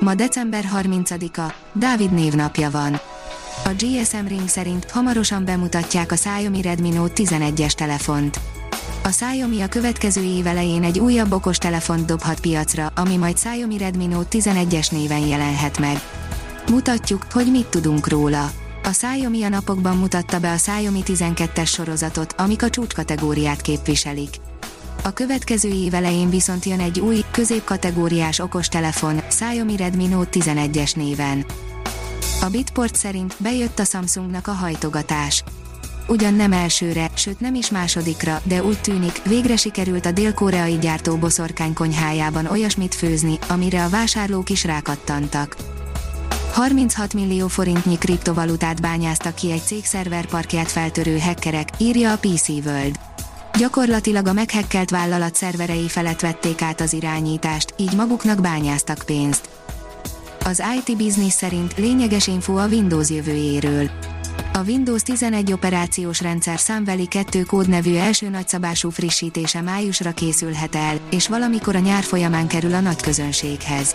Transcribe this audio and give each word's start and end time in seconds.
Ma 0.00 0.14
december 0.14 0.64
30-a, 0.74 1.54
Dávid 1.72 2.12
névnapja 2.12 2.70
van. 2.70 3.00
A 3.64 3.70
GSM 3.78 4.26
Ring 4.26 4.48
szerint 4.48 4.90
hamarosan 4.90 5.44
bemutatják 5.44 6.12
a 6.12 6.14
Xiaomi 6.14 6.62
Redmi 6.62 6.90
Note 6.90 7.22
11-es 7.22 7.72
telefont. 7.72 8.40
A 9.02 9.08
Xiaomi 9.08 9.60
a 9.60 9.68
következő 9.68 10.22
év 10.22 10.46
elején 10.46 10.82
egy 10.82 10.98
újabb 10.98 11.32
okos 11.32 11.58
telefont 11.58 12.06
dobhat 12.06 12.40
piacra, 12.40 12.92
ami 12.96 13.16
majd 13.16 13.34
Xiaomi 13.34 13.78
Redmi 13.78 14.06
Note 14.06 14.38
11-es 14.38 14.92
néven 14.92 15.26
jelenhet 15.26 15.78
meg. 15.78 16.00
Mutatjuk, 16.70 17.26
hogy 17.32 17.50
mit 17.50 17.66
tudunk 17.66 18.08
róla. 18.08 18.50
A 18.82 18.90
Xiaomi 18.90 19.42
a 19.42 19.48
napokban 19.48 19.96
mutatta 19.96 20.38
be 20.38 20.52
a 20.52 20.56
Xiaomi 20.56 21.02
12-es 21.06 21.68
sorozatot, 21.72 22.34
amik 22.38 22.62
a 22.62 22.70
csúcskategóriát 22.70 23.60
képviselik. 23.60 24.43
A 25.06 25.12
következő 25.12 25.68
év 25.68 25.94
elején 25.94 26.30
viszont 26.30 26.64
jön 26.64 26.80
egy 26.80 27.00
új, 27.00 27.24
középkategóriás 27.30 28.38
okostelefon, 28.38 29.20
Xiaomi 29.28 29.76
Redmi 29.76 30.06
Note 30.06 30.38
11-es 30.40 30.96
néven. 30.96 31.44
A 32.40 32.46
Bitport 32.48 32.94
szerint 32.94 33.36
bejött 33.38 33.78
a 33.78 33.84
Samsungnak 33.84 34.46
a 34.46 34.52
hajtogatás. 34.52 35.44
Ugyan 36.08 36.34
nem 36.34 36.52
elsőre, 36.52 37.10
sőt 37.14 37.40
nem 37.40 37.54
is 37.54 37.70
másodikra, 37.70 38.40
de 38.44 38.62
úgy 38.62 38.80
tűnik, 38.80 39.22
végre 39.22 39.56
sikerült 39.56 40.06
a 40.06 40.12
dél-koreai 40.12 40.78
gyártó 40.78 41.16
boszorkány 41.16 41.72
konyhájában 41.72 42.46
olyasmit 42.46 42.94
főzni, 42.94 43.38
amire 43.48 43.84
a 43.84 43.88
vásárlók 43.88 44.50
is 44.50 44.64
rákattantak. 44.64 45.56
36 46.52 47.14
millió 47.14 47.48
forintnyi 47.48 47.98
kriptovalutát 47.98 48.80
bányáztak 48.80 49.34
ki 49.34 49.52
egy 49.52 49.62
cég 49.62 49.84
szerverparkját 49.84 50.70
feltörő 50.70 51.18
hackerek, 51.18 51.68
írja 51.78 52.12
a 52.12 52.18
PC 52.18 52.48
World. 52.48 52.98
Gyakorlatilag 53.58 54.26
a 54.26 54.32
meghekkelt 54.32 54.90
vállalat 54.90 55.34
szerverei 55.34 55.88
felett 55.88 56.20
vették 56.20 56.62
át 56.62 56.80
az 56.80 56.92
irányítást, 56.92 57.74
így 57.76 57.92
maguknak 57.92 58.40
bányáztak 58.40 59.02
pénzt. 59.06 59.48
Az 60.44 60.62
IT 60.76 60.96
Business 60.96 61.32
szerint 61.32 61.74
lényeges 61.76 62.26
info 62.26 62.56
a 62.56 62.66
Windows 62.66 63.10
jövőjéről. 63.10 63.90
A 64.52 64.62
Windows 64.66 65.02
11 65.02 65.52
operációs 65.52 66.20
rendszer 66.20 66.58
számveli 66.58 67.06
2 67.06 67.42
kódnevű 67.42 67.94
első 67.94 68.28
nagyszabású 68.28 68.90
frissítése 68.90 69.60
májusra 69.60 70.12
készülhet 70.12 70.74
el, 70.74 70.96
és 71.10 71.28
valamikor 71.28 71.76
a 71.76 71.78
nyár 71.78 72.02
folyamán 72.02 72.46
kerül 72.46 72.74
a 72.74 72.80
nagy 72.80 73.02
közönséghez. 73.02 73.94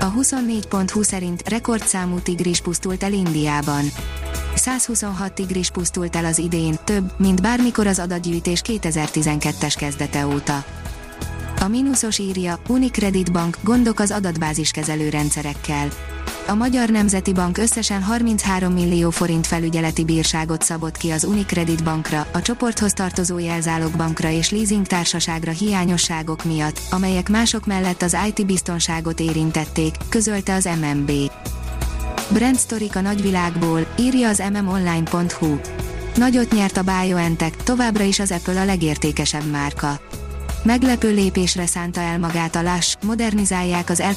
A 0.00 0.12
24.20 0.12 1.02
szerint 1.02 1.48
rekordszámú 1.48 2.18
tigris 2.18 2.60
pusztult 2.60 3.02
el 3.02 3.12
Indiában. 3.12 3.84
126 4.68 5.32
tigris 5.32 5.70
pusztult 5.70 6.16
el 6.16 6.24
az 6.24 6.38
idén, 6.38 6.78
több, 6.84 7.12
mint 7.16 7.42
bármikor 7.42 7.86
az 7.86 7.98
adatgyűjtés 7.98 8.62
2012-es 8.66 9.74
kezdete 9.78 10.26
óta. 10.26 10.64
A 11.60 11.68
mínuszos 11.68 12.18
írja, 12.18 12.58
Unicredit 12.68 13.32
Bank, 13.32 13.58
gondok 13.62 13.98
az 13.98 14.10
adatbáziskezelő 14.10 15.08
rendszerekkel. 15.08 15.88
A 16.46 16.54
Magyar 16.54 16.88
Nemzeti 16.88 17.32
Bank 17.32 17.58
összesen 17.58 18.02
33 18.02 18.72
millió 18.72 19.10
forint 19.10 19.46
felügyeleti 19.46 20.04
bírságot 20.04 20.62
szabott 20.62 20.96
ki 20.96 21.10
az 21.10 21.24
Unicredit 21.24 21.84
Bankra, 21.84 22.26
a 22.32 22.42
csoporthoz 22.42 22.92
tartozó 22.92 23.38
jelzálogbankra 23.38 24.30
és 24.30 24.50
leasingtársaságra 24.50 25.50
hiányosságok 25.50 26.44
miatt, 26.44 26.80
amelyek 26.90 27.28
mások 27.28 27.66
mellett 27.66 28.02
az 28.02 28.16
IT 28.26 28.46
biztonságot 28.46 29.20
érintették, 29.20 29.94
közölte 30.08 30.54
az 30.54 30.68
MNB. 30.80 31.12
Brand 32.32 32.58
Storik 32.58 32.96
a 32.96 33.00
nagyvilágból, 33.00 33.86
írja 33.98 34.28
az 34.28 34.42
mmonline.hu. 34.52 35.56
Nagyot 36.14 36.52
nyert 36.52 36.76
a 36.76 36.82
BioNTech, 36.82 37.56
továbbra 37.62 38.04
is 38.04 38.18
az 38.18 38.30
Apple 38.30 38.60
a 38.60 38.64
legértékesebb 38.64 39.50
márka. 39.50 40.00
Meglepő 40.62 41.10
lépésre 41.10 41.66
szánta 41.66 42.00
el 42.00 42.18
magát 42.18 42.56
a 42.56 42.62
Lash, 42.62 42.96
modernizálják 43.04 43.90
az 43.90 44.00
El 44.00 44.14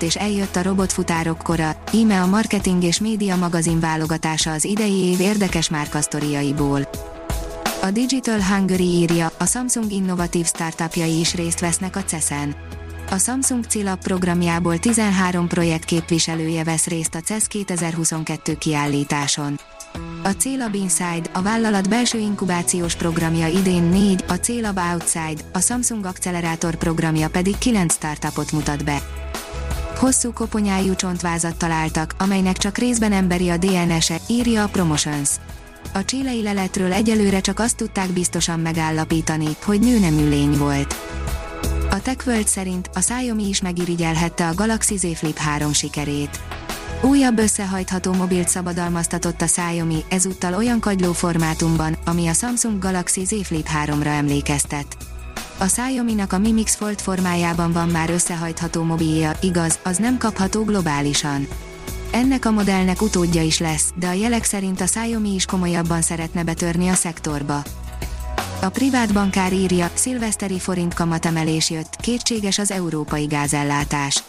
és 0.00 0.16
eljött 0.16 0.56
a 0.56 0.62
robotfutárok 0.62 1.38
kora, 1.38 1.76
íme 1.92 2.20
a 2.20 2.26
marketing 2.26 2.82
és 2.82 3.00
média 3.00 3.36
magazin 3.36 3.80
válogatása 3.80 4.52
az 4.52 4.64
idei 4.64 5.04
év 5.04 5.20
érdekes 5.20 5.68
márkasztoriaiból. 5.68 6.88
A 7.82 7.90
Digital 7.90 8.42
Hungary 8.42 8.84
írja, 8.84 9.30
a 9.38 9.46
Samsung 9.46 9.92
innovatív 9.92 10.46
startupjai 10.46 11.18
is 11.18 11.34
részt 11.34 11.60
vesznek 11.60 11.96
a 11.96 12.04
CES-en. 12.04 12.56
A 13.10 13.18
Samsung 13.18 13.64
Cilab 13.66 14.02
programjából 14.02 14.78
13 14.78 15.48
projekt 15.48 15.84
képviselője 15.84 16.64
vesz 16.64 16.86
részt 16.86 17.14
a 17.14 17.20
CES 17.20 17.46
2022 17.46 18.54
kiállításon. 18.54 19.60
A 20.22 20.28
Célab 20.28 20.74
Inside, 20.74 21.22
a 21.32 21.42
vállalat 21.42 21.88
belső 21.88 22.18
inkubációs 22.18 22.94
programja 22.94 23.46
idén 23.46 23.82
4, 23.82 24.24
a 24.28 24.34
Célab 24.34 24.80
Outside, 24.92 25.42
a 25.52 25.60
Samsung 25.60 26.04
Accelerátor 26.04 26.74
programja 26.74 27.28
pedig 27.28 27.58
9 27.58 27.94
startupot 27.94 28.52
mutat 28.52 28.84
be. 28.84 29.02
Hosszú 29.96 30.32
koponyájú 30.32 30.94
csontvázat 30.94 31.56
találtak, 31.56 32.14
amelynek 32.18 32.56
csak 32.56 32.78
részben 32.78 33.12
emberi 33.12 33.48
a 33.48 33.56
DNS-e, 33.56 34.16
írja 34.28 34.62
a 34.62 34.68
Promotions. 34.68 35.30
A 35.94 36.04
csilei 36.04 36.42
leletről 36.42 36.92
egyelőre 36.92 37.40
csak 37.40 37.58
azt 37.58 37.76
tudták 37.76 38.08
biztosan 38.08 38.60
megállapítani, 38.60 39.48
hogy 39.64 39.80
nőnemű 39.80 40.28
lény 40.28 40.56
volt. 40.58 40.94
A 41.92 42.02
TechWorld 42.02 42.48
szerint 42.48 42.90
a 42.94 42.98
Xiaomi 42.98 43.48
is 43.48 43.60
megirigyelhette 43.60 44.48
a 44.48 44.54
Galaxy 44.54 44.96
Z 44.96 45.16
Flip 45.16 45.36
3 45.36 45.72
sikerét. 45.72 46.40
Újabb 47.02 47.38
összehajtható 47.38 48.12
mobilt 48.12 48.48
szabadalmaztatott 48.48 49.40
a 49.40 49.44
Xiaomi, 49.44 50.04
ezúttal 50.08 50.54
olyan 50.54 50.80
kagyló 50.80 51.12
formátumban, 51.12 51.96
ami 52.04 52.26
a 52.26 52.32
Samsung 52.32 52.78
Galaxy 52.78 53.24
Z 53.24 53.34
Flip 53.42 53.66
3-ra 53.84 54.06
emlékeztet. 54.06 54.96
A 55.58 55.64
Xiaomi-nak 55.64 56.32
a 56.32 56.38
Mi 56.38 56.52
Mix 56.52 56.74
Fold 56.74 57.00
formájában 57.00 57.72
van 57.72 57.88
már 57.88 58.10
összehajtható 58.10 58.82
mobilja, 58.82 59.32
igaz, 59.40 59.78
az 59.82 59.96
nem 59.96 60.18
kapható 60.18 60.64
globálisan. 60.64 61.46
Ennek 62.10 62.44
a 62.44 62.50
modellnek 62.50 63.02
utódja 63.02 63.42
is 63.42 63.58
lesz, 63.58 63.92
de 63.94 64.06
a 64.06 64.12
jelek 64.12 64.44
szerint 64.44 64.80
a 64.80 64.84
Xiaomi 64.84 65.34
is 65.34 65.44
komolyabban 65.44 66.02
szeretne 66.02 66.42
betörni 66.42 66.88
a 66.88 66.94
szektorba. 66.94 67.62
A 68.62 68.68
privát 68.68 69.12
bankár 69.12 69.52
írja, 69.52 69.90
szilveszteri 69.94 70.58
forint 70.58 70.94
kamatemelés 70.94 71.70
jött, 71.70 71.96
kétséges 71.96 72.58
az 72.58 72.70
európai 72.70 73.24
gázellátás. 73.24 74.22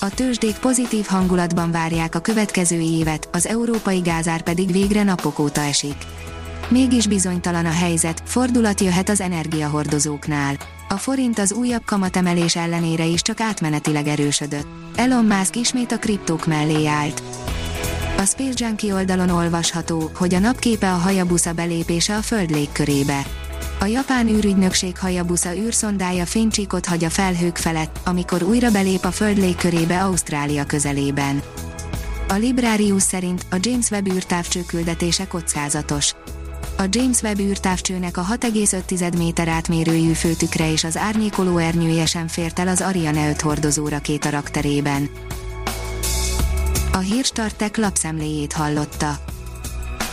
A 0.00 0.10
tőzsdék 0.10 0.58
pozitív 0.58 1.06
hangulatban 1.06 1.70
várják 1.70 2.14
a 2.14 2.18
következő 2.20 2.80
évet, 2.80 3.28
az 3.32 3.46
európai 3.46 3.98
gázár 3.98 4.42
pedig 4.42 4.72
végre 4.72 5.02
napok 5.02 5.38
óta 5.38 5.60
esik. 5.60 5.96
Mégis 6.68 7.06
bizonytalan 7.06 7.66
a 7.66 7.70
helyzet, 7.70 8.22
fordulat 8.24 8.80
jöhet 8.80 9.08
az 9.08 9.20
energiahordozóknál. 9.20 10.56
A 10.88 10.94
forint 10.94 11.38
az 11.38 11.52
újabb 11.52 11.84
kamatemelés 11.84 12.56
ellenére 12.56 13.04
is 13.04 13.22
csak 13.22 13.40
átmenetileg 13.40 14.06
erősödött. 14.06 14.66
Elon 14.96 15.24
Musk 15.24 15.56
ismét 15.56 15.92
a 15.92 15.98
kriptók 15.98 16.46
mellé 16.46 16.86
állt. 16.86 17.22
A 18.16 18.24
Space 18.24 18.64
Junkie 18.64 18.94
oldalon 18.94 19.30
olvasható, 19.30 20.10
hogy 20.14 20.34
a 20.34 20.38
napképe 20.38 20.92
a 20.92 20.96
Hayabusa 20.96 21.52
belépése 21.52 22.16
a 22.16 22.22
Föld 22.22 22.50
légkörébe. 22.50 23.26
A 23.80 23.84
japán 23.84 24.28
űrügynökség 24.28 24.98
Hayabusa 24.98 25.56
űrszondája 25.56 26.26
fénycsíkot 26.26 26.86
hagy 26.86 27.04
a 27.04 27.10
felhők 27.10 27.56
felett, 27.56 27.98
amikor 28.04 28.42
újra 28.42 28.70
belép 28.70 29.04
a 29.04 29.10
Föld 29.10 29.38
légkörébe 29.38 30.02
Ausztrália 30.02 30.64
közelében. 30.64 31.42
A 32.28 32.34
Librarius 32.34 33.02
szerint 33.02 33.46
a 33.50 33.56
James 33.60 33.90
Webb 33.90 34.08
űrtávcső 34.08 34.64
küldetése 34.66 35.26
kockázatos. 35.26 36.12
A 36.78 36.82
James 36.90 37.22
Webb 37.22 37.38
űrtávcsőnek 37.38 38.16
a 38.16 38.24
6,5 38.24 39.16
méter 39.16 39.48
átmérőjű 39.48 40.12
főtükre 40.12 40.72
és 40.72 40.84
az 40.84 40.96
árnyékoló 40.96 41.56
ernyője 41.56 42.06
sem 42.06 42.28
fért 42.28 42.58
el 42.58 42.68
az 42.68 42.80
Ariane 42.80 43.28
5 43.28 43.40
hordozó 43.40 43.88
rakéta 43.88 44.30
rakterében. 44.30 45.10
A 46.92 46.98
hírstartek 46.98 47.76
lapszemléjét 47.76 48.52
hallotta. 48.52 49.35